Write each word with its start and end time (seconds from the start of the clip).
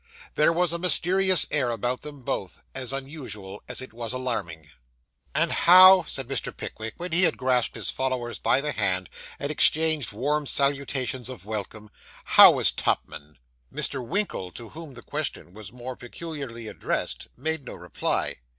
There 0.33 0.51
was 0.51 0.73
a 0.73 0.79
mysterious 0.79 1.45
air 1.51 1.69
about 1.69 2.01
them 2.01 2.21
both, 2.21 2.63
as 2.73 2.91
unusual 2.91 3.61
as 3.69 3.81
it 3.81 3.93
was 3.93 4.13
alarming. 4.13 4.71
'And 5.35 5.51
how,' 5.51 6.05
said 6.07 6.27
Mr. 6.27 6.57
Pickwick, 6.57 6.95
when 6.97 7.11
he 7.11 7.21
had 7.21 7.37
grasped 7.37 7.75
his 7.75 7.91
followers 7.91 8.39
by 8.39 8.61
the 8.61 8.71
hand, 8.71 9.11
and 9.37 9.51
exchanged 9.51 10.11
warm 10.11 10.47
salutations 10.47 11.29
of 11.29 11.45
welcome 11.45 11.91
'how 12.23 12.57
is 12.57 12.71
Tupman?' 12.71 13.37
Mr. 13.71 14.03
Winkle, 14.03 14.49
to 14.53 14.69
whom 14.69 14.95
the 14.95 15.03
question 15.03 15.53
was 15.53 15.71
more 15.71 15.95
peculiarly 15.95 16.67
addressed, 16.67 17.27
made 17.37 17.63
no 17.63 17.75
reply. 17.75 18.37